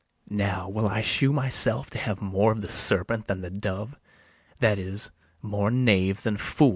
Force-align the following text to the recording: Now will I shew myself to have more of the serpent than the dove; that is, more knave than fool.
Now 0.31 0.67
will 0.67 0.87
I 0.87 1.03
shew 1.03 1.31
myself 1.31 1.91
to 1.91 1.99
have 1.99 2.23
more 2.23 2.51
of 2.51 2.61
the 2.61 2.67
serpent 2.69 3.27
than 3.27 3.41
the 3.41 3.51
dove; 3.51 3.95
that 4.59 4.79
is, 4.79 5.11
more 5.43 5.69
knave 5.69 6.23
than 6.23 6.37
fool. 6.37 6.69